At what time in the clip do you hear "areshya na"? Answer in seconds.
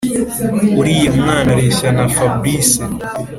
1.55-2.05